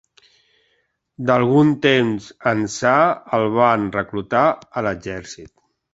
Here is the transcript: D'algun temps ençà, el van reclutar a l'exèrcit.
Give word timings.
D'algun 1.27 1.69
temps 1.83 2.31
ençà, 2.53 2.97
el 3.39 3.45
van 3.59 3.87
reclutar 3.97 4.43
a 4.81 4.85
l'exèrcit. 4.89 5.55